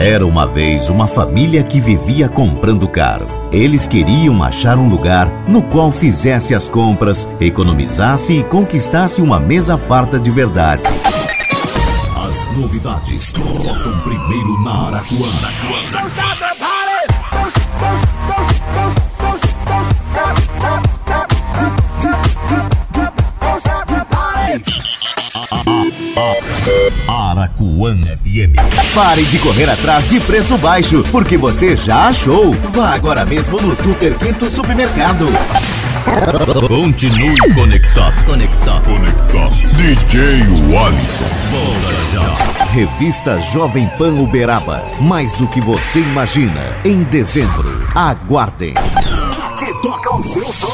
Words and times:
Era 0.00 0.26
uma 0.26 0.46
vez 0.46 0.88
uma 0.88 1.06
família 1.06 1.62
que 1.62 1.80
vivia 1.80 2.28
comprando 2.28 2.86
caro. 2.86 3.26
Eles 3.50 3.86
queriam 3.86 4.42
achar 4.42 4.78
um 4.78 4.88
lugar 4.88 5.26
no 5.48 5.62
qual 5.62 5.90
fizesse 5.90 6.54
as 6.54 6.68
compras, 6.68 7.26
economizasse 7.40 8.34
e 8.34 8.44
conquistasse 8.44 9.20
uma 9.22 9.40
mesa 9.40 9.76
farta 9.76 10.18
de 10.18 10.30
verdade. 10.30 10.82
As 12.28 12.56
novidades 12.56 13.32
tocam 13.32 14.00
primeiro 14.00 14.62
na 14.62 14.88
Araquana. 14.88 16.67
Aracuã 27.06 27.96
FM. 27.96 28.56
Pare 28.94 29.22
de 29.24 29.38
correr 29.38 29.70
atrás 29.70 30.06
de 30.08 30.18
preço 30.20 30.56
baixo, 30.58 31.02
porque 31.10 31.36
você 31.36 31.76
já 31.76 32.08
achou. 32.08 32.52
Vá 32.72 32.94
agora 32.94 33.24
mesmo 33.24 33.60
no 33.60 33.74
Super 33.76 34.14
Quinto 34.14 34.50
Supermercado. 34.50 35.26
Continue 36.66 37.36
conectado. 37.54 38.24
Conectado. 38.24 38.82
Conectado. 38.82 39.54
DJ 39.76 40.20
Alisson. 40.76 41.24
Volta 41.50 41.92
já. 42.12 42.34
Revista 42.72 43.40
Jovem 43.52 43.86
Pan 43.96 44.14
Uberaba. 44.14 44.82
Mais 45.00 45.32
do 45.34 45.46
que 45.46 45.60
você 45.60 46.00
imagina. 46.00 46.72
Em 46.84 47.04
dezembro. 47.04 47.86
Aguardem. 47.94 48.74
Aqui 48.76 49.72
toca 49.82 50.16
o 50.16 50.22
seu 50.22 50.52
som. 50.52 50.68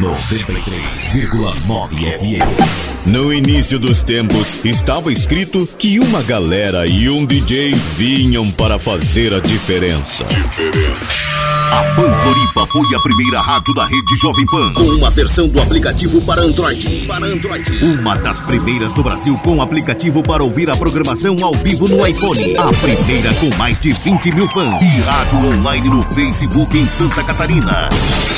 93,9 0.00 2.18
FM. 2.18 2.91
No 3.04 3.32
início 3.32 3.80
dos 3.80 4.00
tempos, 4.00 4.64
estava 4.64 5.10
escrito 5.10 5.68
que 5.76 5.98
uma 5.98 6.22
galera 6.22 6.86
e 6.86 7.10
um 7.10 7.26
DJ 7.26 7.74
vinham 7.96 8.48
para 8.52 8.78
fazer 8.78 9.34
a 9.34 9.40
diferença. 9.40 10.24
Diferença. 10.24 11.32
A 11.72 11.94
Pan 11.94 12.14
Floripa 12.20 12.66
foi 12.66 12.94
a 12.94 13.00
primeira 13.00 13.40
rádio 13.40 13.74
da 13.74 13.86
rede 13.86 14.14
Jovem 14.20 14.44
Pan 14.44 14.74
com 14.74 14.82
uma 14.82 15.10
versão 15.10 15.48
do 15.48 15.58
aplicativo 15.58 16.20
para 16.20 16.42
Android. 16.42 17.06
Para 17.08 17.24
Android. 17.24 17.84
Uma 17.84 18.14
das 18.14 18.42
primeiras 18.42 18.92
do 18.92 19.02
Brasil 19.02 19.36
com 19.38 19.62
aplicativo 19.62 20.22
para 20.22 20.44
ouvir 20.44 20.68
a 20.68 20.76
programação 20.76 21.34
ao 21.42 21.54
vivo 21.54 21.88
no 21.88 22.06
iPhone. 22.06 22.56
A 22.58 22.68
primeira 22.74 23.32
com 23.34 23.56
mais 23.56 23.78
de 23.78 23.90
20 23.90 24.34
mil 24.34 24.46
fãs. 24.48 24.82
E 24.82 25.00
rádio 25.00 25.38
online 25.38 25.88
no 25.88 26.02
Facebook 26.02 26.76
em 26.76 26.86
Santa 26.88 27.24
Catarina. 27.24 27.88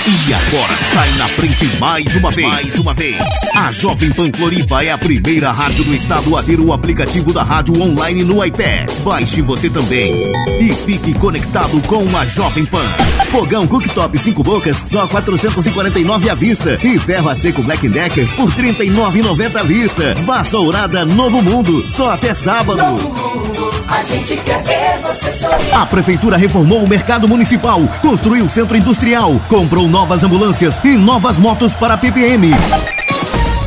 E 0.07 0.14
agora 0.55 0.77
sai 0.79 1.11
na 1.17 1.27
frente 1.27 1.67
mais 1.81 2.15
uma 2.15 2.31
vez. 2.31 2.47
Mais 2.47 2.79
uma 2.79 2.95
vez. 2.95 3.17
A 3.57 3.73
Jovem 3.73 4.13
Pan 4.13 4.31
Floripa 4.33 4.85
é 4.85 4.93
a 4.93 4.99
primeira 4.99 5.51
rádio 5.51 5.85
do 5.85 5.95
estado 5.95 6.37
a 6.37 6.43
ter 6.45 6.61
o 6.61 6.73
aplicativo 6.73 7.33
da 7.33 7.43
rádio 7.43 7.81
online 7.83 8.23
no 8.23 8.45
iPad. 8.45 8.89
Baixe 9.03 9.43
você 9.43 9.69
também. 9.69 10.15
E 10.61 10.73
fique 10.73 11.13
conectado 11.15 11.81
com 11.89 12.05
a 12.17 12.25
Jovem 12.27 12.65
Pan. 12.67 12.87
Fogão 13.33 13.67
cooktop 13.67 14.17
5 14.17 14.43
bocas, 14.45 14.85
só 14.87 15.09
449 15.09 16.31
à 16.31 16.35
vista. 16.35 16.79
E 16.85 16.99
ferro 17.01 17.29
a 17.29 17.35
seco 17.35 17.63
Black 17.63 17.89
Decker 17.89 18.29
por 18.37 18.53
39,90 18.53 19.57
à 19.57 19.63
vista. 19.65 20.15
Vassourada 20.25 21.05
Novo 21.05 21.43
Mundo, 21.43 21.91
só 21.91 22.11
até 22.11 22.33
sábado. 22.33 23.44
A 23.89 24.03
gente 24.03 24.37
quer 24.39 24.63
ver 24.63 25.01
você 25.03 25.33
sorrir. 25.33 25.73
A 25.75 25.87
prefeitura 25.87 26.37
reformou 26.37 26.83
o 26.83 26.89
mercado 26.89 27.29
municipal, 27.29 27.81
construiu 28.01 28.49
centro 28.49 28.77
industrial, 28.77 29.41
comprou 29.49 29.89
novas 29.89 30.25
ambulâncias 30.25 30.81
e 30.85 30.97
novas 30.97 31.39
motos 31.39 31.75
para 31.75 31.97
PPM. 31.97 32.51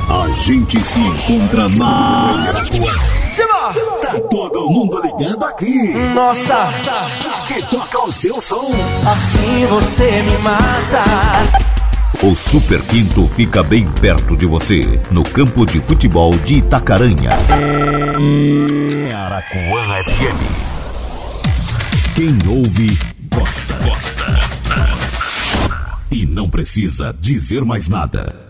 A 0.09 0.27
gente 0.41 0.79
se 0.85 0.99
encontra 0.99 1.69
na 1.69 2.51
Simba! 3.31 3.73
Tá 4.01 4.13
todo 4.31 4.69
mundo 4.71 4.99
ligado 5.01 5.45
aqui. 5.45 5.93
Nossa, 6.15 6.69
Aqui 7.41 7.61
toca 7.69 7.99
o 8.05 8.11
seu 8.11 8.41
som. 8.41 8.71
assim 9.05 9.65
você 9.69 10.23
me 10.23 10.37
mata. 10.39 11.03
O 12.23 12.35
Super 12.35 12.81
Quinto 12.81 13.29
fica 13.35 13.61
bem 13.61 13.85
perto 14.01 14.35
de 14.35 14.47
você, 14.47 14.99
no 15.11 15.23
campo 15.23 15.65
de 15.67 15.79
futebol 15.79 16.31
de 16.39 16.55
Itacaranha. 16.55 17.37
Aracuã 19.13 20.03
FM. 20.03 20.41
Quem 22.15 22.37
ouve, 22.47 22.97
gosta. 23.29 23.73
Gosta. 23.75 24.25
E 26.09 26.25
não 26.25 26.49
precisa 26.49 27.15
dizer 27.19 27.63
mais 27.63 27.87
nada. 27.87 28.46